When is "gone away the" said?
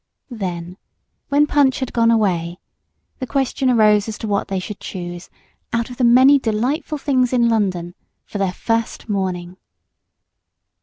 1.93-3.27